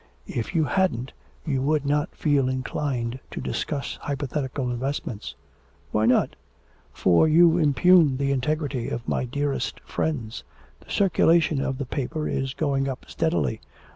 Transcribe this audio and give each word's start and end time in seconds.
If 0.25 0.55
you 0.55 0.63
hadn't, 0.63 1.13
you 1.45 1.61
would 1.61 1.85
not 1.85 2.15
feel 2.15 2.49
inclined 2.49 3.19
to 3.29 3.39
discuss 3.39 3.99
hypothetical 4.01 4.71
investments.' 4.71 5.35
'Why 5.91 6.07
not? 6.07 6.35
For 6.91 7.27
you 7.27 7.59
impugn 7.59 8.17
the 8.17 8.31
integrity 8.31 8.89
of 8.89 9.07
my 9.07 9.25
dearest 9.25 9.79
friends. 9.81 10.43
The 10.79 10.89
circulation 10.89 11.61
of 11.61 11.77
the 11.77 11.85
paper 11.85 12.27
is 12.27 12.55
going 12.55 12.87
up 12.87 13.05
steadily. 13.07 13.61